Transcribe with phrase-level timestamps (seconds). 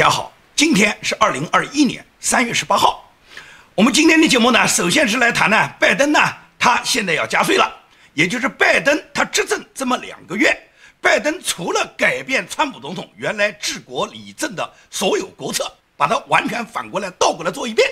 [0.00, 3.12] 大家好，今天是二零二一年三月十八号。
[3.74, 6.18] 我们今天的节目呢，首先是来谈呢，拜登呢，
[6.58, 7.70] 他现在要加税了，
[8.14, 10.58] 也就是拜登他执政这么两个月，
[11.02, 17.86] 拜登除了改变川普总统原来治国理政的所有国策，把它完全反过来倒过来做一遍，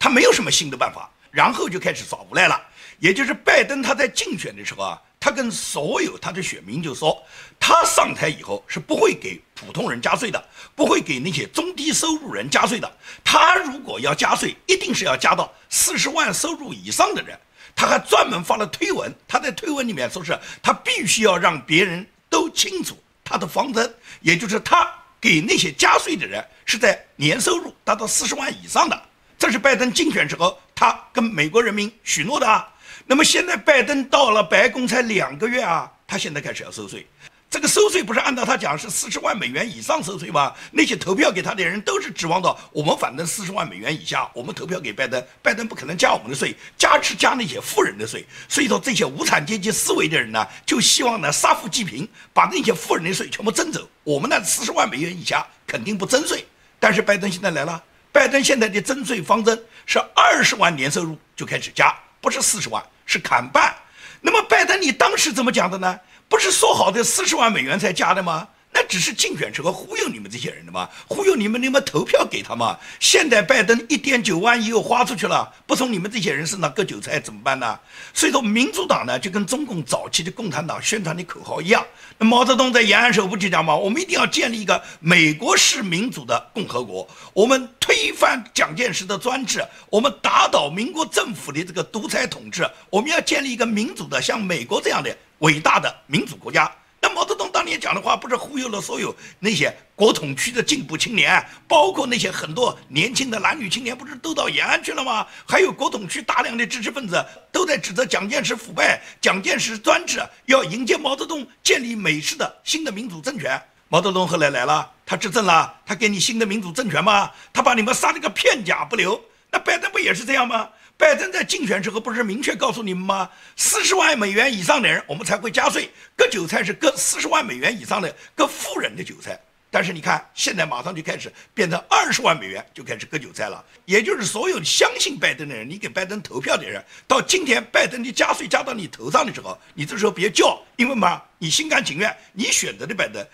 [0.00, 2.60] 他没有什么新的办法，然后就开始耍无赖了。
[2.98, 5.00] 也就是拜登他在竞选的时候啊。
[5.22, 7.16] 他跟所有他的选民就说，
[7.60, 12.92] 他上台以后是不会给普通人加税的，不会给那些中低收入人加税的。
[13.22, 17.38] 他如果要加税，一定是要加到四十万收入以上的人。
[17.76, 29.02] 他还专门发了推文，他在推文里面说是，他必须要让别人都清楚他的方针，也就是他给那些加税的人是在年收入达到四十万以上的。
[29.38, 32.48] 这是拜登竞选时候他跟美国人民许诺的。
[32.48, 32.68] 啊。
[33.06, 37.06] 那么现在拜登到了白宫才两个月啊，他现在开始要收税，
[37.50, 40.54] 这个收税不是按照他讲是四十万美元以上收税吗？
[40.70, 48.24] 那些投票给他的人都是指望到我们反正四十万美元以下，我们投票给拜登，拜登不可能加我们的税，加是加那些富人的税。
[48.48, 56.46] 所以说这些无产阶级思维的人呢，就希望呢杀富济贫，把那些富人的税全部征走，我们呢四十万美元以下肯定不征税。
[56.78, 62.82] 但是拜登现在来了，拜登现在的征税方针是二十万年收入就开始加，不是四十万。
[63.06, 63.74] 是砍半，
[64.20, 66.00] 那么拜登，你当时怎么讲的呢？
[66.28, 68.48] 不是说好的四十万美元才加的吗？
[68.74, 72.78] 那只是竞选时候忽悠你们这些人的嘛，忽悠你们，你们投票给他嘛。
[72.98, 77.78] 现在拜登一点九万亿又花出去了，不从你们这些人身上割韭菜怎么办呢？
[78.14, 81.86] 所以说，民主党呢就跟中共早期的共产党宣传的口号一样。
[82.16, 96.70] 那毛泽东在延安时候不就讲嘛，我们一定要建立一个美国式民主的共和国，我们推翻蒋介石的专制，我们打倒民国政府的这个独裁统治，我们要建立一个民主的像美国这样的伟大的民主国家。
[97.04, 105.24] 那毛泽东当年讲的话，不是忽悠了所有那些国统区的进步青年，包括那些很多年轻的男女青年，不是都到延安去了吗？
[105.46, 113.62] 还有国统区大量的知识分子都在指责蒋介石腐败、蒋介石专制，要迎接毛泽东建立美式的新的民主政权。
[113.86, 117.30] 毛泽东后来来了，他执政了，他给你新的民主政权吗？
[117.52, 119.22] 他把你们杀了个片甲不留。
[119.52, 120.68] 那拜登不也是这样吗？
[121.02, 123.28] 拜登在竞选时候不是明确告诉你们吗？
[123.56, 125.90] 四十万美元以上的人，我们才会加税。
[126.16, 129.36] 割韭菜是割四十万美元以上的割富人的韭菜。
[129.68, 133.64] 但是你看，现在马上就开始变成二十万美元就开始割韭菜了。
[133.84, 143.26] 也就是所有相信拜登的人，你给拜登投票的人，到今天拜登的加税加到你头上的时候，你这时候别叫，因为嘛，你心甘情愿，你选择的拜登。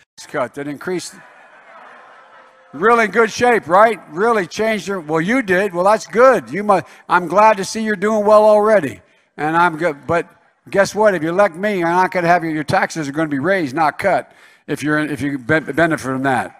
[2.74, 4.00] really good shape, right?
[4.12, 5.00] Really changed your.
[5.00, 5.74] Well, you did.
[5.74, 6.50] Well, that's good.
[6.50, 6.86] You must.
[7.08, 9.02] I'm glad to see you're doing well already,
[9.38, 10.08] and I'm good.
[10.08, 10.28] But
[10.70, 11.14] guess what?
[11.14, 13.36] If you elect me, you're not going to have your, your taxes are going to
[13.36, 14.31] be raised, not cut.
[14.66, 16.59] If you're if you benefit from that.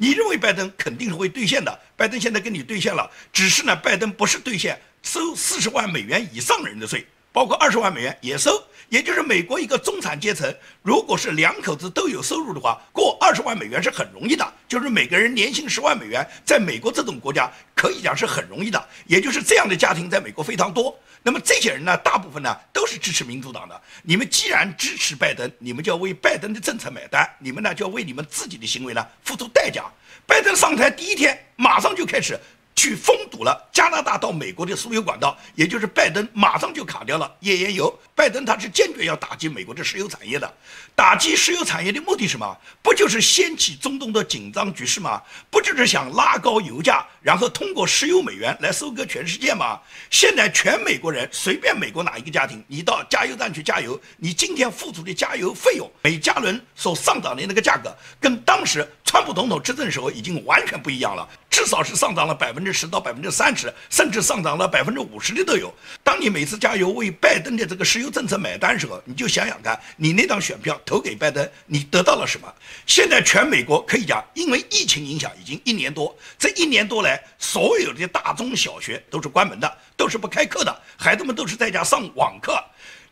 [0.00, 8.63] 你认为拜登肯定是会兑现的，拜登现在跟你兑现了，只是呢，拜登不是兑现收四十万美元以上人的税， 包括二十万美元也收。
[8.89, 14.53] 也就是美国一个中产阶层，如果是两口子都有收入的话，过二十万美元是很容易的。
[14.67, 18.87] 就是每个人年薪十万美元，在美国这种国家可以讲是很容易的。
[19.07, 20.95] 也就是这样的家庭在美国非常多。
[21.23, 23.81] 那么这些人呢，大部分呢都是支持民主党的。
[24.03, 29.85] 你们既然支持拜登，你们就要为拜登的政策买单，你们呢就要为你们自己的行为呢付出代价。
[30.27, 32.39] 拜登上台第一天，马上就开始。
[32.75, 37.93] 去封堵了加拿大到美国的输油管道，也就是拜登马上就卡掉了页岩油。
[38.15, 40.53] 拜登他是坚决要打击美国的石油产业的，
[40.95, 42.57] 打击石油产业的目的是什么？
[42.81, 45.21] 不就是掀起中东的紧张局势吗？
[45.49, 49.79] 不就是想拉高油价，然后通过石油美元来收割全世界吗？
[50.11, 61.27] 现在全美国人随便美国哪一个家庭，你到加油站去加油，你今天付出的加油费用，每加仑所上涨的那个价格，跟当时川普总统执政时候已经完全不一样了。
[61.49, 65.71] 至少是上涨了百分之十到百分之三十，甚至上涨了百分之五十的都有。
[66.03, 72.51] 当你每次加油为拜登的这个石油政策买单时候，你就想想看，你那张选票投给拜登，你得到了什么？
[72.87, 82.63] 现在全美国可以讲，因为疫情影响已经一年多，这一年多来，所有的大中小学都是关门的，都是不开课的，孩子们都是在家上网课。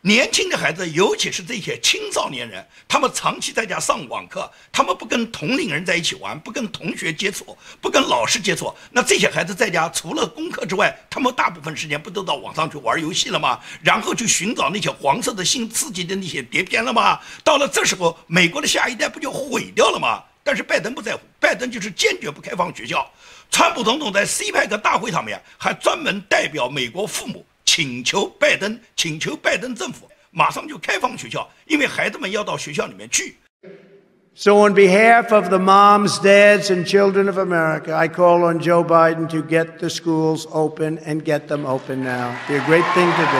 [0.04, 8.74] 年轻的孩子，尤其是这些青少年人，他们长期在家上网课，他们不跟同龄人在一起玩，不跟同学接触，不跟老师接触。
[8.90, 13.60] 那这些孩子在家除了功课之外，他们大部分时间不都到网上去玩游戏了吗？
[13.84, 17.20] 然后去寻找那些黄色的新刺激的那些碟片了吗？
[17.44, 20.24] 到了这时候，美国的下一代不就毁掉了吗？
[20.44, 23.08] 但是拜登不在乎，拜登就是坚决不开放学校。
[23.52, 27.46] 川普总统在 C 派克大会上面还专门代表美国父母。
[27.64, 33.38] 请求拜登，请求拜登政府马上就开放学校，因为孩子们要到学校里面去。
[34.34, 39.28] So, on behalf of the moms, dads, and children of America, I call on Joe Biden
[39.28, 42.34] to get the schools open and get them open now.
[42.48, 43.38] Be a great thing to do.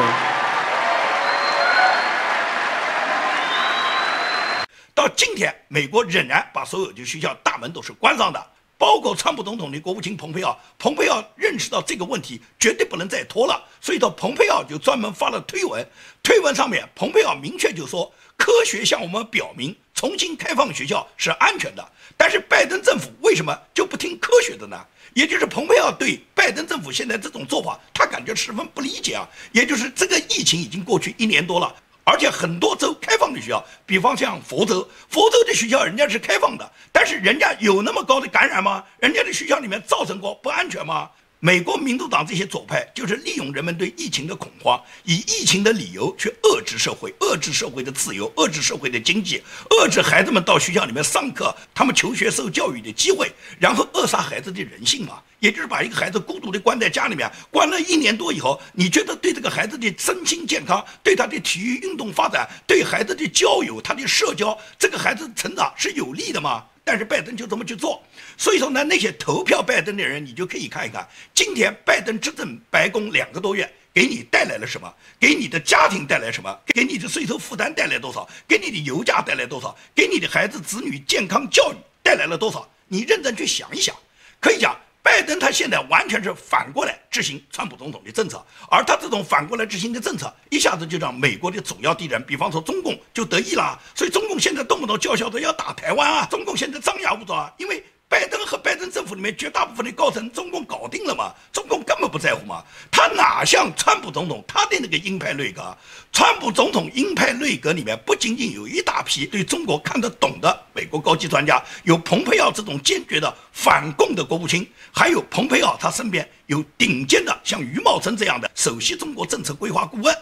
[4.94, 8.46] 到今天，美国仍然把所有的学校大门都是关上的。
[8.82, 15.88] 包括川普总统的国务卿蓬佩奥，蓬佩奥认识到这个问题绝对不能再拖了，所以到蓬佩奥就专门发了推文，
[16.24, 24.84] 推文上面蓬佩奥明确就说，科学向我们表明重新开放学校是安全的，但是拜登政府为什么就不听科学的呢？
[25.14, 31.72] 也就是蓬佩奥对拜登政府现在这种做法，他感觉十分不理解啊，也就是这个疫情已经过去一年多了。
[32.04, 38.84] 而且很多州开放的学校，比方像佛州，佛州的学校人家是开放的，但是人家有那么高的感染吗？
[39.00, 41.10] 人家的学校里面造成过不安全吗？
[41.44, 49.42] 美国民主党这些左派就是利用人们对疫情的恐慌，以疫情的理由去遏制社会，遏制社会的自由，遏制社会的经济，
[49.72, 55.20] 遏制孩子们到学校里面上课，他们求学受教育的机会，然后扼杀孩子的人性嘛。
[55.40, 66.66] 也就是把一个孩子孤独地关在家里面，关了一年多以后，你觉得对这个孩子的身心健康、对他的体育运动发展、对孩子的交友、他的社交，这个孩子成长是有利的吗？
[66.92, 68.04] 但是拜登就这么去做，
[68.36, 74.94] 所以说呢，那些投票拜登的人，你就可以看一看，今天拜登执政白宫两个多月，给你带来了什么？
[75.18, 76.54] 给你的家庭带来什么？
[76.66, 78.28] 给你的税收负担带来多少？
[78.46, 79.74] 给你的油价带来多少？
[79.96, 82.70] 给你的孩子子女健康教育带来了多少？
[82.90, 83.96] 你认真去想一想，
[84.42, 84.78] 可以讲。
[85.04, 93.80] 拜登他现在完全是反过来执行川普总统的政策，而他这种反过来执行的政策，一下子就让美国的主要敌人，比方说中共就得意了。
[93.96, 97.84] 所以中共现在动不动叫嚣着要打台湾啊，中共现在张牙舞爪啊，因为。
[98.12, 101.34] 拜登和拜登政府里面绝大部分的高层，中共搞定了嘛？
[101.54, 102.62] 中共根本不在乎嘛？
[102.92, 105.74] 他哪像川普总统他的那个鹰派内阁？
[106.12, 120.14] 川普总统鹰派内阁里面不仅仅有一大批对中国看得懂的美国高级专家，有蓬佩奥这种坚决的反共的国务卿，还有蓬佩奥他身边有顶尖的像余茂生这样的首席中国政策规划顾问。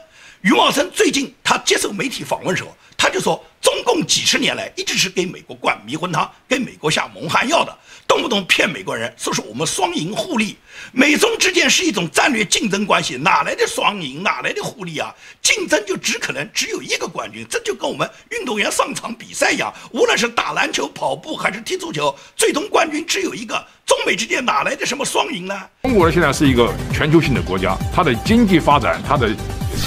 [0.42, 3.44] 余茂生最近他接受媒体访问时候，他就说。
[3.62, 7.78] 中共几十年来一直是给美国灌迷魂汤，给美国下蒙汗药的，
[8.08, 10.58] 动不动骗美国人，说是我们双赢互利。
[10.94, 15.14] 美中之间是一种战略竞争关系，哪来的双赢，哪来的互利啊？
[15.42, 23.62] 竞争就只可能只有一个冠军，这就跟我们运动员上场比赛一样，无论是打篮球、跑步还是踢足球，最终冠军只有一个。
[23.86, 25.62] 中美之间哪来的什么双赢呢？
[25.84, 29.36] 中国呢现在是一个全球性的国家，它的经济发展，它的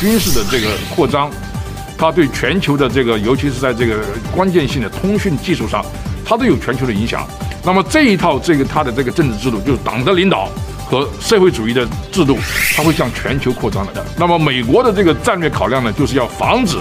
[0.01, 1.31] 军事的这个扩张。
[1.99, 4.01] 它对全球的这个，尤其是在这个
[4.35, 5.85] 关键性的通讯技术上，
[6.25, 7.25] 它都有全球的影响。
[7.65, 10.49] 那么这一套这个它的这个政治制度，就是党的领导
[10.87, 12.37] 和社会主义的制度，
[12.77, 14.05] 它会向全球扩张的。
[14.17, 16.77] 那么美国的这个战略考量呢，就是要防止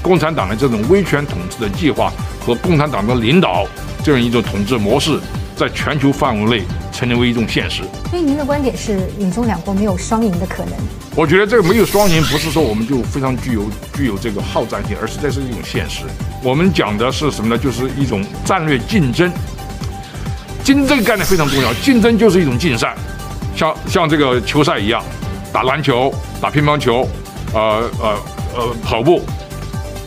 [0.00, 2.12] 共产党的这种威权统治的计划
[2.46, 3.66] 和共产党的领导
[4.04, 5.18] 这样一种统治模式，
[5.56, 7.82] 在全球范围内成为一种现实。
[8.10, 10.74] 所以您的观点是，美中两国没有双赢的可能？
[11.16, 16.04] 我觉得这个没有双赢，不是说我们就非常具有具有这个好战性，而是这是一种现实。
[16.42, 17.58] 我们讲的是什么呢？
[17.60, 19.32] 就是一种战略竞争。
[20.62, 22.94] 竞争概念非常重要，竞争就是一种竞赛，
[23.56, 25.02] 像像这个球赛一样，
[25.52, 27.08] 打篮球、打乒乓球，
[27.52, 28.18] 呃呃
[28.54, 29.20] 呃跑步，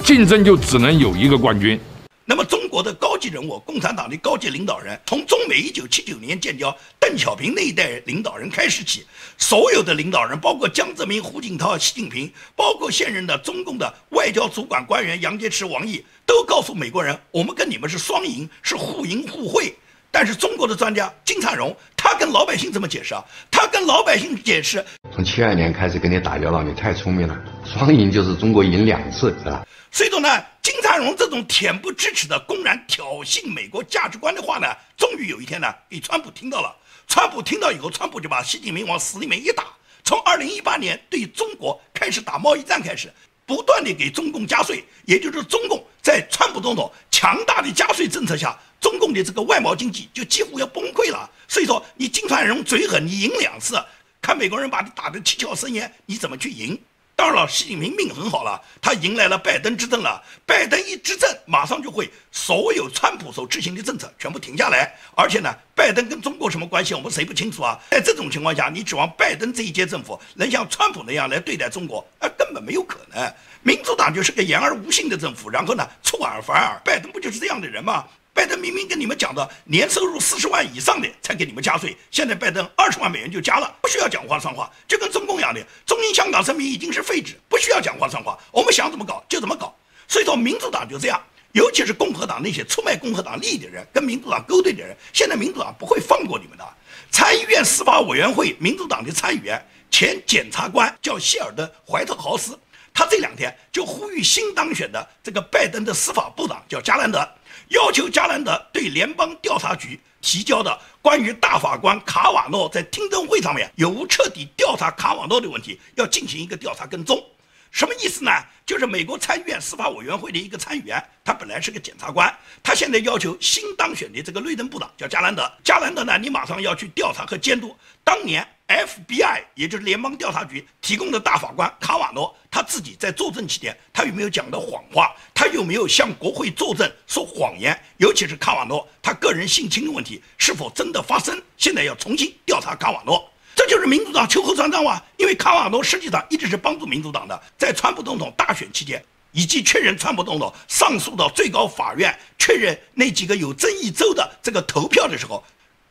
[0.02, 1.78] 竞争就只能有一个冠军。
[2.24, 9.06] 那么，中国的高级人物，共产党的高级领导人，从中美一九七九年建交，邓小平那一代领导人开始起，
[9.38, 19.74] 所有的领导人，包括江泽民、胡锦涛、习近平，包括现任的中共的外交主管官员杨洁篪、王毅，都告诉美国人，我们跟你们是双赢，是互赢互惠。
[20.12, 23.24] 但是中国的专家金灿荣，他跟老百姓怎么解释啊？
[23.50, 29.66] 他跟老百姓解释，从七二年开始跟你打交道，你太聪明了，双赢就是中国赢两次，是吧？
[29.94, 30.28] 所以说呢，
[30.66, 34.66] 金灿荣这种恬不知耻的公然挑衅美国价值观的话呢，
[34.98, 36.76] 终于有一天呢，给川普听到了。
[37.08, 39.66] 川普听到以后，川普就把习近平往死里面一打。
[40.04, 43.14] 从二零一八年对中国开始打贸易战开始，
[43.46, 51.30] 不断的给中共加税，也就是中共在川普总统强大的加税政策下，中共的这个外贸经济就几乎要崩溃了。
[51.48, 53.80] 所以说，你金灿荣嘴狠，你赢两次，
[54.20, 56.76] 看美国人把你打得七窍生烟，你怎么去赢？
[57.16, 60.22] 当然了，习近平命很好了，他迎来了拜登执政了。
[60.46, 64.94] 拜登一执政，马上就会所有川普所执行的政策全部停下来。
[65.16, 67.80] 而且呢，拜登跟中国什么关系，我们谁不清楚啊？
[67.90, 73.34] 在这种情况下，你指望拜登这一届政府能像川普那样来对待中国，那根本没有可能。
[73.64, 76.82] 民主党就是个言而无信的政府，然后呢，出尔反尔。
[76.84, 78.06] 拜登不就是这样的人吗？
[78.46, 89.76] 拜登明明跟你们讲的，年收入四十万以上的才给你们加税，现在拜登二十万美元就加了，不需要讲话算话，就跟中共一样的，中英香港声明已经是废纸，不需要讲话算话，我们想怎么搞就怎么搞。
[90.08, 91.20] 所以说，民主党就这样，
[91.54, 96.64] 尤其是共和党那些出卖共和党利益的人，跟民主党勾兑的人，现在民主党不会放过你们的。
[97.10, 99.60] 参议院司法委员会民主党的参议员、
[99.90, 102.56] 前检察官叫谢尔登·怀特豪斯，
[102.94, 107.28] 他这两天就呼吁新当选的这个拜登的司法部长叫加兰德。
[107.70, 117.24] 要求加兰德对联邦调查局提交的关于大法官卡瓦诺在听证会上面有无彻底调查卡瓦诺的问题，要进行一个调查跟踪。
[117.72, 118.32] 什么意思呢？
[118.66, 125.52] 就是美国参议院司法委员会的一个参议员，他本来是个检察官，他现在要求新当选的这个内政部长叫加兰德。
[125.62, 141.40] 加兰德呢，你马上要去调查和监督当年 FBI，也就是联邦调查局提供的大法官卡瓦诺他自己在作证期间，他有没有讲的谎话，他有没有向国会作证说谎言，尤其是卡瓦诺他个人性侵的问题是否真的发生？
[141.58, 143.32] 现在要重新调查卡瓦诺。
[143.56, 145.02] 这就是民主党秋后算账啊！
[145.16, 155.42] 因为卡瓦诺实际上一直是帮助民主党的，在川普总统大选期间，以及确认川普总统上诉到最高法院确认那几个有争议州的这个投票的时候，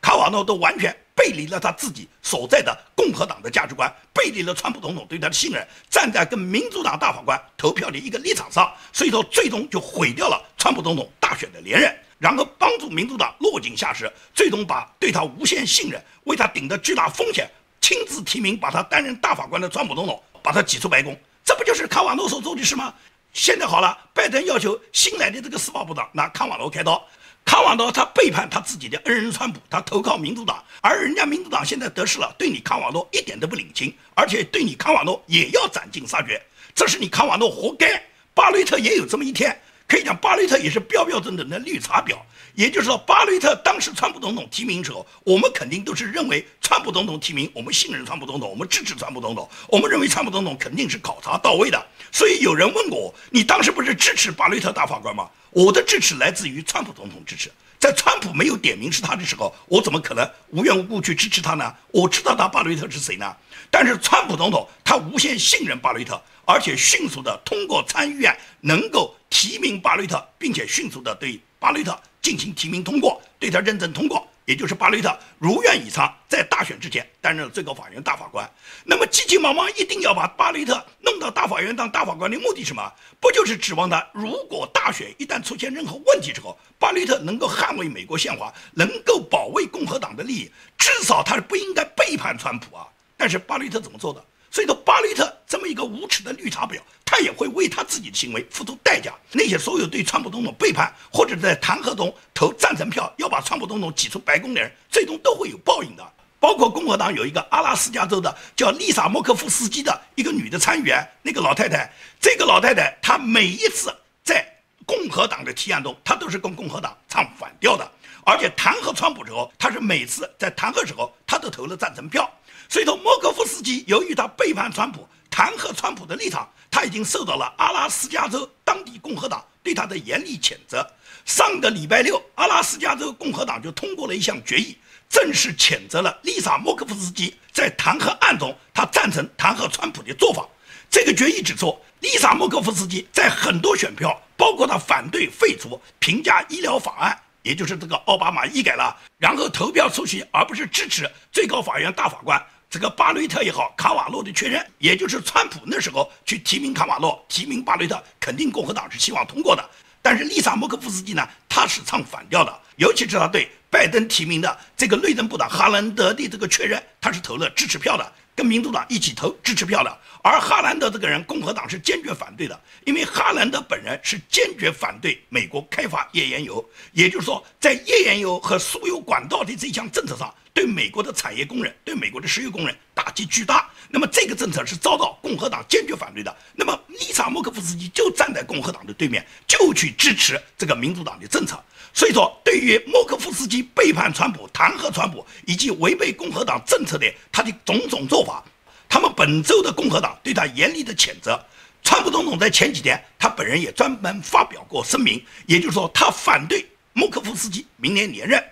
[0.03, 11.97] 卡瓦诺都完全背离了他自己所在的共和党的价值观，背离了川普总统对他的信任，站在跟民主党大法官投票的一个立场上，所以说最终就毁掉了川普总统大选的连任。
[12.19, 21.15] 然后帮助民主党落井下石，最终把对他无限信任、为他顶着巨大风险、亲自提名把他担任大法官的川普总统，把他挤出白宫。
[21.45, 22.95] 这不就是卡瓦诺所做的事吗？
[23.35, 27.05] 现在好了，拜登要求新来的这个司法部长拿卡瓦诺开刀。
[27.45, 36.43] 卡瓦诺他背叛他自己的恩人川普，他投靠民主党，而人家民主党现在得势了，对你卡瓦诺一点都不领情，而且对你卡瓦诺也要斩尽杀绝。
[36.75, 38.03] 这是你卡瓦诺活该。
[38.33, 39.57] 巴雷特也有这么一天。
[39.87, 42.17] 可以讲，巴雷特也是标标准准的绿茶婊。
[42.55, 51.87] 也就是说，巴雷特当时川普总统提名的时候，我们肯定都是认为川普总统提名，我们信任川普总统，我们支持川普总统，我们认为川普总统肯定是考察到位的。
[52.13, 55.29] 所以有人问过我，你当时不是支持巴雷特大法官吗？
[55.51, 57.51] 我的支持来自于川普总统支持。
[57.81, 61.75] 在川普没有点名是他的时候，我怎么可能无缘无故去支持他呢？
[61.91, 63.37] 我知道他巴雷特是谁呢？
[63.69, 74.27] 但是川普总统他无限信任巴雷特，而且迅速的通过参议院能够提名巴雷特，并且迅速的对巴雷特进行提名通过，对他认证通过。
[74.47, 78.47] 也就是巴雷特如愿以偿，在大选之前担任了最高法院大法官。
[78.85, 82.93] 那么急急忙忙一定要把巴雷特弄到大法院当大法官的目的是什么？
[83.21, 92.87] 不就是指望他如果大选一旦出现任何问题之后，巴雷特能够捍卫美国宪法，能够保卫共和党的利益，至少他是不应该背叛川普啊。
[93.17, 94.23] 但是巴雷特怎么做的？
[94.55, 99.13] 所以说，巴雷特这么一个无耻的绿茶婊，他也会为他自己的行为付出代价。
[99.33, 106.13] 那些所有对川普总统背叛，或者在弹劾中投赞成票，要把川普总统挤出白宫的人，最终都会有报应的。
[106.39, 113.93] 包括共和党有一个阿拉斯加州的叫丽莎·莫克夫斯基的一个女的参议员，那个老太太，这个老太太她每一次
[114.23, 114.47] 在
[114.87, 117.91] 共和党的提案中，她都是跟共和党唱反调的，
[118.25, 122.31] 而且弹劾川普之后，她是每次在弹劾时候，她都投了赞成票。
[122.69, 130.85] 所以，莫科夫斯基由于他背叛川普、弹劾川普的立场，他已经受到了阿拉斯加州当地共和党对他的严厉谴责。
[131.25, 134.77] 上个礼拜六，阿拉斯加州共和党就通过了一项决议，
[135.09, 140.47] 正式谴责了丽莎·莫科夫斯基在弹劾案中他赞成弹劾川普的做法。
[140.91, 147.19] 这个决议指出，丽莎·莫科夫斯基在很多选票，包括他反对废除平价医疗法案。
[147.43, 154.65] 也就是这个奥巴马医改了，然后投票出席，而不是支持最高法院大法官这个巴雷特也好，卡瓦诺的确认。
[154.79, 159.69] 也就是川普那时候去提名卡瓦诺，提名巴雷特，肯定共和党是希望通过的。
[160.03, 168.13] 但是丽莎·莫克夫斯基呢，他是唱反调的，尤其是他对拜登提名的这个内政部长哈兰德的这个确认，他是投了支持票的。
[168.37, 183.69] 跟民主党一起投支持票的，而哈兰德这个人，共和党是坚决反对的，因为哈兰德本人是坚决反对美国开发页岩油，也就是说，在页岩油和输油管道的这项政策上，对美国的产业工人、对美国的石油工人打击巨大。
[183.91, 186.35] 那么这个政策是遭到共和党坚决反对的。
[186.55, 191.61] 那么丽莎·莫克夫斯基就站在共和党的对面，就去支持这个民主党的政策。
[191.93, 198.43] 所以说，对于莫克夫斯基背叛川普、弹劾川普以及违背共和党政策的他的种种做法，
[198.89, 201.45] 他们本周的共和党对他严厉的谴责。
[201.83, 208.43] 川普总统在前几天，他本人也专门发表过声明，也就是说，他反对莫克夫斯基明年连任。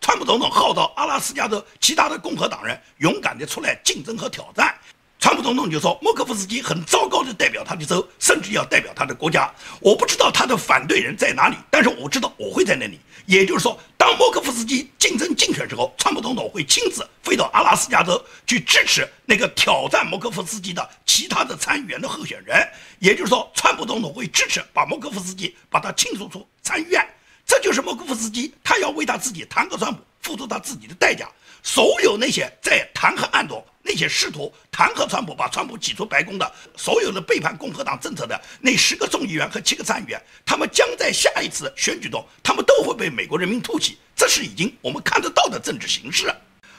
[0.00, 4.74] 川普总统号召阿拉斯加州其他的共和党人勇敢地出来竞争和挑战。
[5.18, 9.52] 川普总统就说莫科夫斯基很糟糕的代表他的州，甚至要代表他的国家。
[9.78, 12.98] 我不知道他的反对人在哪里，但是我知道我会在那里。
[13.26, 22.66] 也就是说，当莫科夫斯基竞争竞选之后，川普总统会亲自飞到阿拉斯加州去支持那个挑战莫科夫斯基的其他的参议员的候选人。
[22.98, 27.06] 也就是说，川普总统会支持把莫科夫斯基把他清除出参议院。
[27.50, 31.28] 这就是莫科夫斯基，他要为他自己弹劾川普付出他自己的代价。
[31.64, 33.60] 所有那些在弹劾案中。
[33.82, 43.98] 那些试图弹劾川普、把川普挤出白宫的所有的背叛共和党政策的那十个众议员和七个参议员，他们将在下一次选举中，他们都会被美国人民唾弃。
[44.14, 46.32] 这是已经我们看得到的政治形势。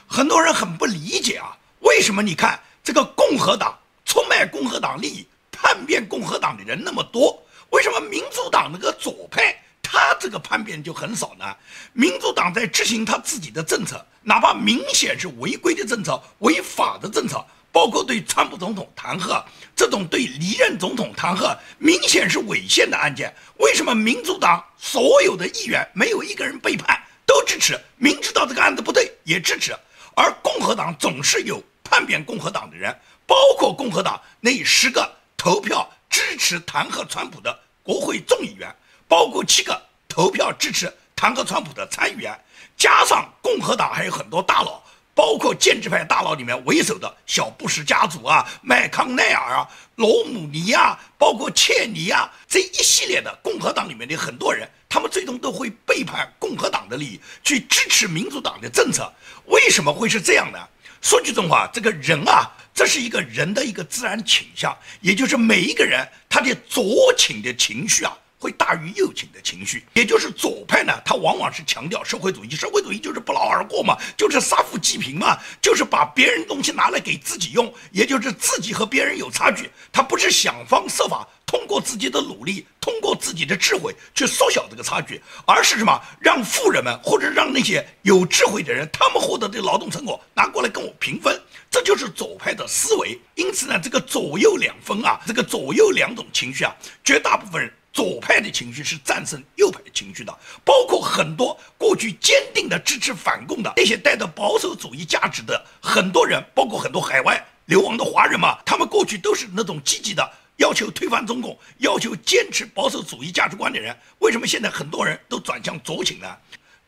[0.07, 7.43] 很多人很不理解啊，为什么你看这个共和党出卖共和党利益、叛变共和党的人那么多？
[7.71, 9.59] 为什么民主党那个左派？
[9.81, 11.45] 他这个叛变就很少呢。
[11.93, 19.43] 民主党在执行他自己的政策，哪怕明显是违规的政策、违法的政策，包括对川普总统弹劾
[19.75, 27.79] 这种对离任总统弹劾明显是违宪的案件，为什么民主党所有的议员没有一个人背叛，都支持？
[27.97, 29.75] 明知道这个案子不对也支持，
[30.15, 32.95] 而共和党总是有叛变共和党的人，
[33.25, 38.73] 包括共和党那十个投票支持弹劾川普的国会众议员。
[39.11, 39.77] 包括七个
[40.07, 42.33] 投票支持弹劾川普的参议员，
[42.77, 44.81] 加上共和党还有很多大佬，
[45.13, 59.11] 包括建制派大佬里面为首的小布什家族啊、麦康奈尔啊、罗姆尼啊，包括切尼啊这一系列的共和党里面的很多人，他们最终都会背叛共和党的利益，去支持民主党的政策。
[59.47, 60.57] 为什么会是这样呢？
[61.01, 68.17] 说句真话，这个人啊，这是一个人的一个自然倾向，也就是每一个人他的左倾的情绪啊。
[68.41, 93.19] 会大于右倾的情绪，也就是左派呢，他往往是强调社会主义，社会主义就是不劳而获嘛，就是杀富济贫嘛，就是把别人东西拿来给自己用，也就是自己和别人有差距，他不是想方设法通过自己的努力，通过自己的智慧去缩小这个差距，而是什么让富人们或者让那些有智慧的人，他们获得的劳动成果拿过来跟我平分，这就是左派的思维。
[93.35, 97.72] 因此呢，这个左右两分啊，这个左右两种情绪啊，绝大部分人。
[97.93, 100.31] 左派的情绪是战胜右派的情绪的，
[100.63, 113.95] 包括很多过去坚定的支持反共的那些带着保守主义价值的很多人，包括很多海外流亡的华人嘛，他们过去都是那种积极的要求推翻中共、要求坚持保守主义价值观的人。
[114.19, 116.27] 为什么现在很多人都转向左倾呢？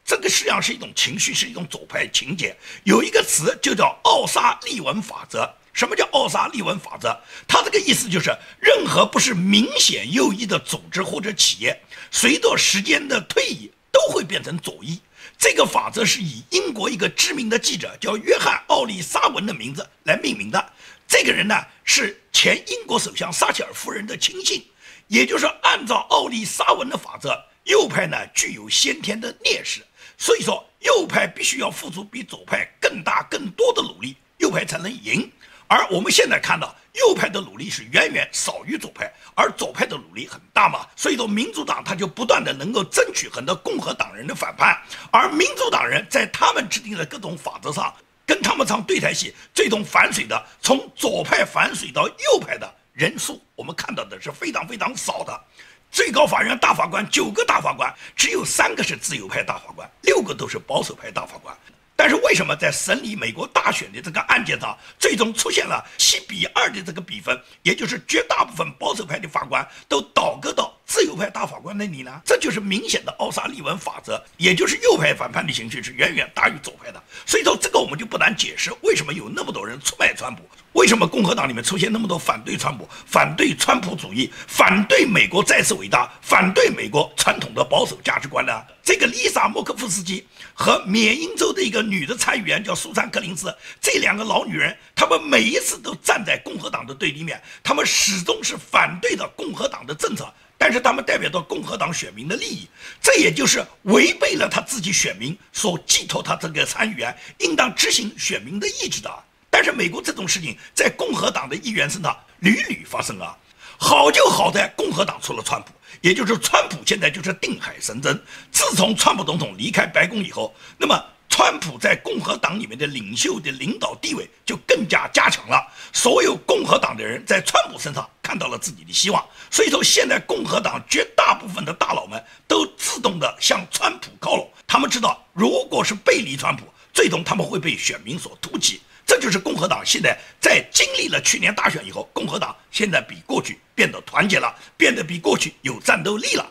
[0.06, 2.56] 这个实际上是一种情绪，是一种左派情节。
[2.84, 5.50] 有一个词就叫奥沙利文法则。
[5.74, 7.20] 什么叫奥沙利文法则？
[7.48, 11.82] 它这个意思就是，任何不是明显右翼的组织或者企业，
[12.12, 15.00] 随着时间的推移，都会变成左翼。
[15.38, 20.74] 这个法则是以英国一个知名的记者叫约翰·奥利沙文的名字来命名的。
[21.08, 24.64] 这个人呢，是前英国首相撒切尔夫人的亲信。
[25.08, 29.82] 也就是按照奥利沙文的法则，右派呢具有先天的劣势，
[30.18, 35.30] 所以说右派必须要付出比左派更大更多的努力，右派才能赢。
[35.74, 40.86] 而我们现在看到，右派的努力是远远少于左派，而左派的努力很大嘛。
[40.96, 47.92] 所以说，民主党他就不断的能够争取很多共和党人的反叛，而民主党人在他们制定的各种法则上，
[48.24, 55.42] 跟他们唱对台戏，最终反水的，从左派反水到右派的人数，我们看到的是非常非常少的。
[55.90, 61.58] 最高法院大法官九个大法官，只有三个是自由派大法官，六个都是保守派大法官。
[61.96, 72.22] 但是为什么在审理美国大选的这个案件上，最终出现了七比二的这个比分，也就是绝大部分保守派的法官都倒戈到自由派大法官那里呢？
[72.26, 77.02] 这就是明显的奥沙利文法则，也就是右派反叛的情绪是远远大于左派的。
[77.26, 80.44] 所以说，这个我们就不难解释为什么有那么多人出卖川普。
[80.74, 88.52] 为什么共和党里面出现那么多反对川普、反对川普主义、反对美国再次伟大、反对美国传统的保守价值观呢？
[88.82, 100.28] 这个丽莎·莫科夫斯基和缅因州的一个女的参议员叫苏珊·克林斯，这两个老女人，她们每一次都站在共和党的对立面，她们始终是反对的共和党的政策，
[100.64, 102.66] 但是他们代表着共和党选民的利益，
[103.02, 109.12] 这也就是违背了他自己选民所寄托他这个参议员应当执行选民的意志的。
[109.50, 113.36] 但是美国这种事情在共和党的议员身上屡屡发生啊，
[113.78, 118.18] 好就好在共和党出了川普，也就是川普现在就是定海神针。
[118.50, 120.98] 自从川普总统离开白宫以后，那么
[121.36, 125.68] 川普在共和党里面的领袖的领导地位就更加加强了。
[125.92, 134.48] 所有共和党的人在川普身上看到了自己的希望，所以说现在共和党绝大部分的大佬们都自动的向川普靠拢。
[134.68, 136.68] 他们知道，如果是背离川普。
[136.94, 138.80] 最终他们会被选民所唾弃。
[139.04, 146.48] 这就是共和党现在在经历了去年大选以后，共和党现在比过去变得团结了，变得比过去有战斗力了。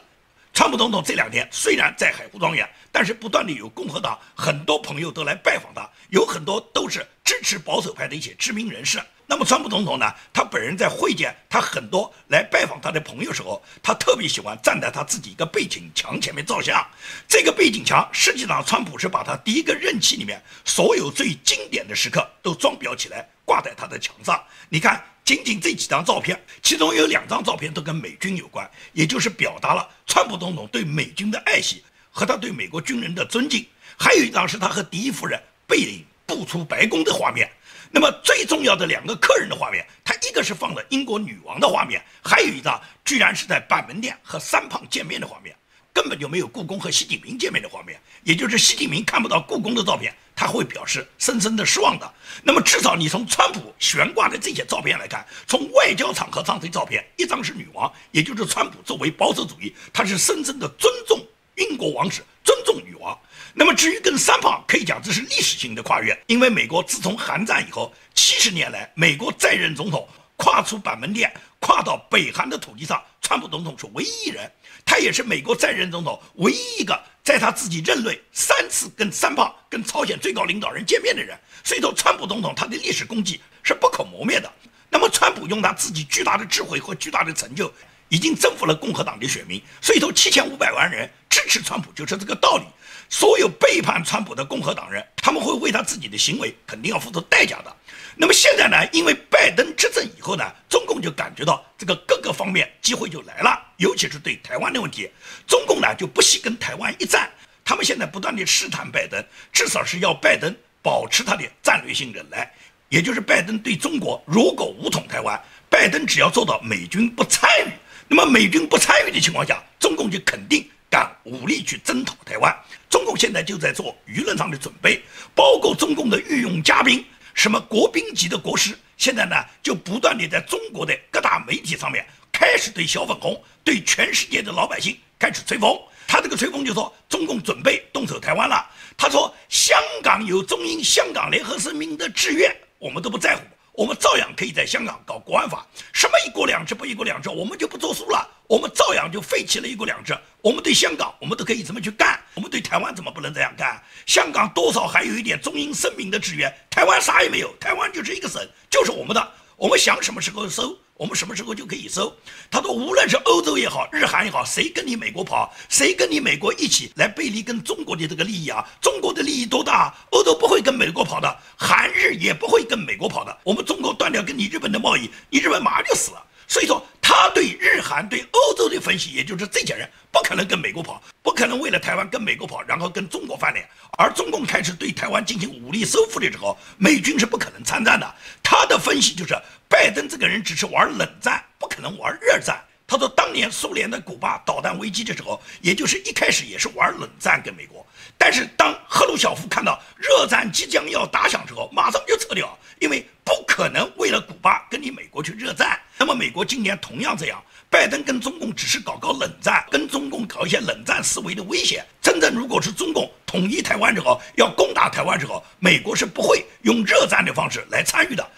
[0.53, 9.03] 川普总统这两天虽然在海湖庄园，但是不断的有共和党很多朋友都来拜访他，有很多都是支持保守派的一些知名人士。
[9.27, 16.87] 那么川普总统呢，他本人在会见他很多来拜访他的朋友时候，他特别喜欢站在他自己一个背景墙前面照相。
[17.27, 24.39] 这个背景墙实际上，川普是把他第一个任期里面所有最经典的时刻都装裱起来挂在他的墙上。
[24.69, 25.03] 你看。
[25.25, 33.65] 仅仅这几张照片，其中有两张照片都跟美军有关，也就是表达了川普总统对美军的爱惜和他对美国军人的尊敬。
[33.97, 37.49] 还有一张是他和第一夫人贝林步出白宫的画面。
[37.91, 45.55] 那么最重要的两个客人的画面，他一个是放了英国女王的画面，还有一张居然是在板门店和三胖见面的画面。
[45.95, 50.11] 根本就没有故宫和习近平见面的画面，也就是习近平看不到故宫的照片，
[50.43, 52.15] 他会表示深深的失望的。
[52.43, 61.25] 那么至少你从川普悬挂的这些照片来看，从外交场合上的照片，一张是女王，也就是川普作为保守主义，他是深深的尊重
[61.55, 63.17] 英国王室，尊重女王。
[63.55, 74.51] 那么至于跟三胖，可以讲这是历史性的跨越，因为美国自从韩战以后，七十年来，美国在任总统跨出板门店，跨到北韩的土地上，川普总统是唯一一人。
[74.85, 84.53] 他也是美国在任总统唯一一个在他自己任内三次跟三胖、跟朝鲜最高领导人见面的人，所以说川普总统他的历史功绩是不可磨灭的。
[84.91, 87.73] 那么，川普用他自己巨大的智慧和巨大的成就，
[88.09, 92.65] 已经征服了共和党的选民，所以说七千五百万人支持川普就是这个道理。
[93.09, 97.77] 所有背叛川普的共和党人，他们会为他自己的行为肯定要付出代价的。
[98.17, 98.77] 那么现在呢？
[98.93, 105.11] 因为拜登执政以后呢，中共就感觉到这个各个方面机会就来了，尤其是对台湾的问题，
[105.45, 107.29] 中共呢就不惜跟台湾一战。
[107.65, 109.21] 他们现在不断地试探拜登，
[109.53, 112.49] 至少是要拜登保持他的战略性忍耐，
[112.89, 117.71] 也就是拜登对中国如果武统台湾，拜登只要做到美军不参与，
[118.07, 122.57] 那么美军不参与的情况下，中共就肯定敢武力去征讨台湾。
[122.89, 125.03] 中共现在就在做舆论上的准备，
[125.35, 127.05] 包括中共的御用嘉宾。
[127.35, 135.79] 什么国宾级的国师，现在呢就不断地在中国的各大媒体上面开始对小粉红、对全世界的老百姓开始吹风。
[136.09, 138.67] 他这个吹风就说中共准备动手台湾了。
[138.97, 143.43] 他说香港有中英香港联合声明的制约，我们都不在乎。
[143.75, 148.29] 我们照样可以在香港搞国安法，什么一国两制不一国两制，我们就不作数了。
[148.47, 150.15] 我们照样就废弃了一国两制。
[150.43, 152.21] 我们对香港，我们都可以这么去干。
[152.35, 153.83] 我们对台湾怎么不能这样干？
[154.05, 159.33] 香港多少还有一点中英声明的制约，台湾啥也没有，台湾就是一个省，就是我们的。
[159.57, 162.15] 我们想什么时候收，我们什么时候就可以收。
[162.51, 168.65] 他说，无论是欧洲也好，日韩也好，谁跟你美国跑，谁跟你美国一起来背离跟中国的这个利益啊？
[168.81, 169.93] 中国的利益多大？
[170.11, 173.37] 欧洲不会跟美国跑的，韩日也不会跟美国跑的。
[173.43, 176.25] 我们中国断掉跟你日本的贸易，你日本马上就死了。
[176.47, 183.67] 所以说，他对日韩、对欧洲的分析，也就是这些人不可能跟美国跑，不可能为了台湾跟美国跑，然后跟中国翻脸。
[183.97, 188.15] 而中共开始对台湾进行武力收复的时候，美军是不可能参战的。
[188.43, 189.35] 他的分析就是，
[189.73, 192.63] 拜登这个人只是玩冷战，不可能玩热战。
[192.87, 197.85] 他说，当年苏联的古巴导弹危机的时候，也就是一开始也是玩冷战跟美国。
[198.19, 205.81] 但是当赫鲁晓夫看到热战即将要打响之后，马上就撤掉，因为不可能为了古巴跟你美国去热战。
[205.97, 211.83] 那么美国今年同样这样，拜登跟中共只是搞搞冷战，跟中共搞一些冷战思维的威胁。
[212.03, 218.29] 真正如果是中共统一台湾之后，要攻打台湾之后，美国是不会用热战的方式来参与的。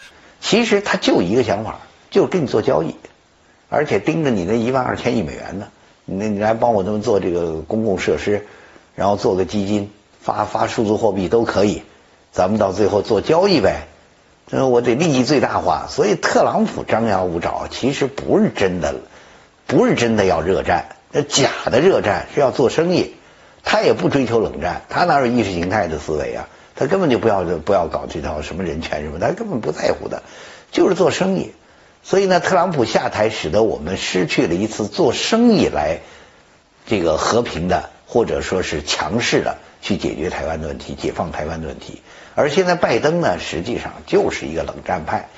[0.45, 1.81] 其实他就一个想法，
[2.11, 2.95] 就是跟你做交易。
[3.71, 5.69] 而且盯着你那一万二千亿美元呢，
[6.05, 8.47] 你你来帮我这么做这个公共设施，
[8.95, 11.83] 然后做个基金，发发数字货币都可以，
[12.31, 13.89] 咱们到最后做交易呗，
[14.51, 15.87] 那我得利益最大化。
[15.89, 18.95] 所以特朗普张牙舞爪，其实不是真的，
[19.67, 23.15] 不是真的要热战，那假的热战是要做生意，
[23.65, 26.49] 他也不追求冷战，他哪有意识形态的思维啊？
[26.77, 30.23] 他根本就不要不要搞这套什么人权什么，他根本不在乎的，
[30.73, 31.53] 就是做生意。
[32.03, 36.01] 所以呢，特朗普下台，使得我们失去了一次做生意来
[36.87, 42.03] 这个和平的，或者说是强势的去解决台湾的问题、解放台湾的问题。
[42.35, 45.29] 而现在拜登呢，实际上就是一个冷战派。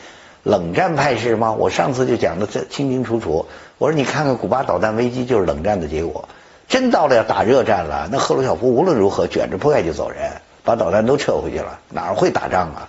[0.43, 1.53] 冷战派是什么？
[1.53, 3.47] 我上次就讲的这清清楚楚。
[3.79, 6.29] 我说你看看古巴导弹危机就是冷战的结果。
[6.69, 12.89] 真到了要打热战了，那赫鲁晓夫无论如何卷着铺盖就走人，把导弹都撤回去了，哪会打仗啊？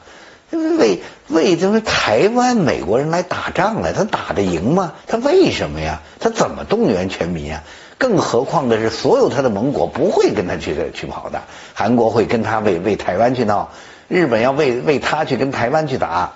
[0.51, 4.93] 为为这么台湾美国人来打仗来，他打得赢吗？
[5.05, 6.01] 他为什么呀？
[6.19, 7.63] 他怎么动员全民啊？
[7.97, 11.41] 更何况的是，所有他的盟国不会跟他去去跑的。
[11.73, 13.69] 韩国会跟他为为台湾去闹，
[14.07, 16.31] 日本要为为他去跟台湾去打，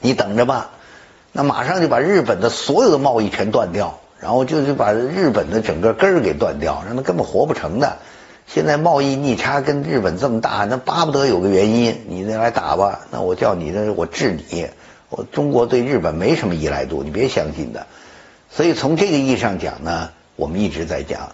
[0.00, 0.70] 你等着吧。
[1.32, 7.96] 那马上就把日本的所有的贸易全断掉，然后就就把日本的整个根儿给断掉，让他根本活不成的。
[8.52, 14.68] 现在贸易逆差跟日本这么大，那巴不得有个原因，你来打吧，那我叫你的，我治你。
[15.08, 17.86] 我中国对日本没什么依赖度，你别相信的。
[18.50, 21.32] 所以从这个意义上讲呢，我们一直在讲，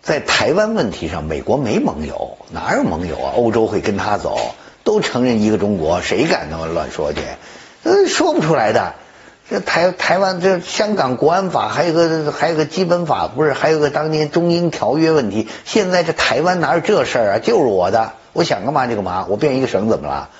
[0.00, 3.32] 在台湾问题上，美国没盟友，哪有盟友啊？
[3.34, 4.38] 欧洲会跟他走，
[4.84, 7.20] 都承认一个中国，谁敢那么乱说去？
[7.82, 8.94] 呃，说不出来的。
[9.50, 15.48] 这台台湾这香港国安法，还有个还有个基本法，不是还有个当年中英条约问题？
[15.64, 17.38] 现在这台湾哪有这事儿啊？
[17.40, 20.30] 就是我的，我想干嘛就干嘛，我变一个省怎么了？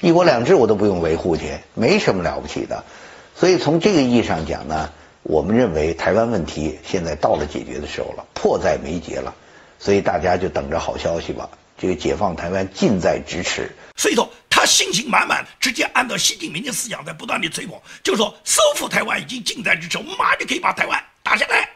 [0.00, 2.84] 一国两制我都不用维护去，没什么了不起的。
[3.34, 4.90] 所以从这个意义上讲呢。
[5.24, 9.32] 我们认为台湾问题现在到了解决的时候了，迫在眉睫了，
[9.78, 11.48] 所以大家就等着好消息吧。
[11.78, 13.70] 这个解放台湾近在咫尺。
[13.96, 14.30] 所以说
[14.62, 21.68] 他信心满满，直接按照习近平的思想在不断的推广，就说收复台湾已经近在咫尺，我们马上就可以把台湾打下来。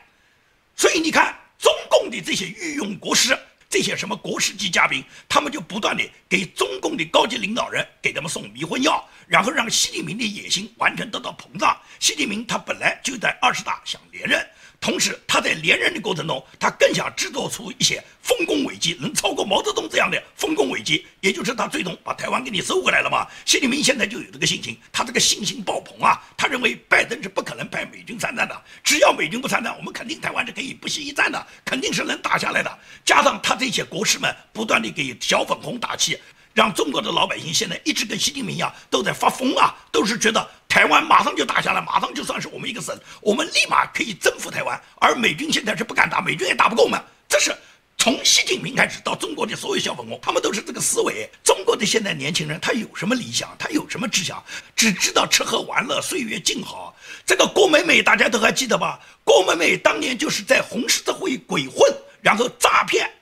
[0.76, 3.36] 所以你看，中共的这些御用国师。
[3.68, 11.76] 这些什么国师级嘉宾，他们就不断的给中共的高级领导人给他们送迷魂药，然后让习近平的野心完全得到膨胀。
[11.98, 14.48] 习近平他本来就在二十大想连任。
[14.80, 23.26] 同时，他在连任的过程中，他更想制造出一些丰功伟绩，能超过毛泽东这样的丰功伟绩，也就是他最终把台湾给你收回来了嘛。
[23.44, 26.22] 习近平现在就有这个信心，他这个信心爆棚啊！
[26.36, 32.78] 他认为拜登是不可能派美军参战的，只要美军不参战，我们肯定台湾是可以不惜一战的，肯定是能打下来的。
[33.04, 36.16] 加上他这些国师们不断的给小粉红打气。
[36.56, 44.80] 让中国的老百姓现在一直跟习近平一样，都在发疯啊，都是觉得台湾马上就打下来，马上就算是我们一个省，我们立马可以征服台湾。
[44.98, 46.98] 而美军现在是不敢打，美军也打不过我们。
[47.28, 47.54] 这是
[47.98, 51.28] 从习近平开始到中国的所有小粉红，他们都是这个思维。
[51.44, 53.54] 中国的现在年轻人，他有什么理想？
[53.58, 54.42] 他有什么志向？
[54.74, 56.96] 只知道吃喝玩乐，岁月静好。
[57.26, 58.98] 这个郭美美大家都还记得吧？
[59.24, 61.78] 郭美美当年就是在红十字会鬼混，
[62.22, 63.12] 然后诈骗。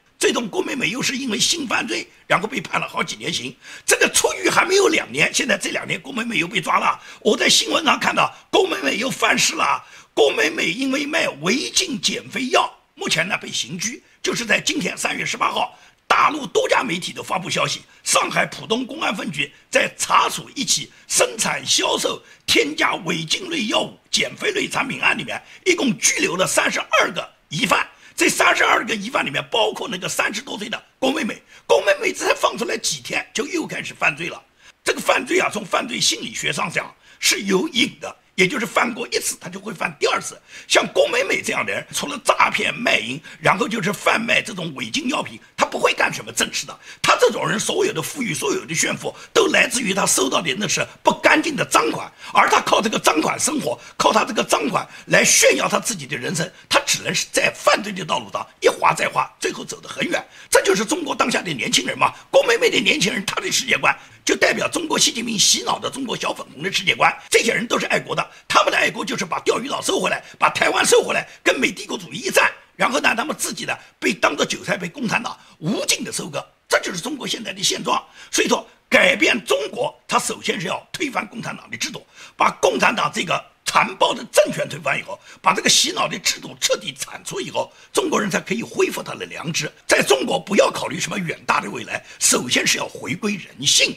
[0.49, 3.55] 郭美美又是因为性犯罪，然后被判了好几年刑。
[3.85, 6.99] 这个出狱还没有两年，现在这两年郭美美又被抓了。
[7.21, 9.85] 我在新闻上看到郭美美又犯事了。
[10.15, 14.03] 郭美美因为卖违禁减肥药，目前呢被刑拘。
[14.23, 27.87] 就是在今天三月十八号，大陆多家媒体都发布消息，上海浦东公安分局在查处一起生产销售添加违禁类药物、减肥类产品案里面，一共拘留了三十二个疑犯。
[28.17, 31.43] 这三十二个疑犯里面，包括那个三十多岁的郭美美。
[31.67, 34.41] 郭美美才放出来几天，就又开始犯罪了。
[34.85, 38.17] 这个犯罪啊，从犯罪心理学上讲是有瘾的。
[38.35, 40.41] 也就是犯过一次，他就会犯第二次。
[40.67, 46.79] 像郭美美这样的人，除了诈骗卖淫，然后就是贩卖这种违禁药品，他不会干什么正事的。
[47.01, 60.25] 他这种人所有的富裕、所有的炫富，都来自于他收到的那是不干净的赃款，而他靠这个赃款生活，靠他这个赃款来炫耀他自己的人生，他只能是在犯罪的道路上一滑再滑，最后走得很远。
[60.51, 62.13] 这就是中国当下的年轻人嘛。
[62.31, 63.97] 郭美美的年轻人，他的世界观。
[64.25, 78.03] 就代表中国习近平洗脑的中国小粉红的世界观，这些人都是爱国的，他们的爱国就是把钓鱼岛收回来，把台湾收回来，跟美帝国主义一战，然后呢，他们自己呢被当做韭菜被共产党无尽的收割，这就是中国现在的现状。
[78.31, 82.07] 所以说，改变中国，他首先是要推翻共产党的制度，
[82.37, 83.45] 把共产党这个。
[83.67, 89.69] 残暴的政权推翻以后，把这个洗脑的制度彻底铲除以后，中国人才可以恢复他的良知。
[89.85, 93.97] 在中国，不要考虑什么远大的未来，首先是要回归人性。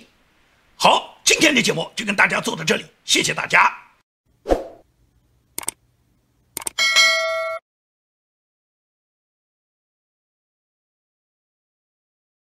[0.80, 3.87] 好，今天的节目就跟大家做到这里，谢谢大家。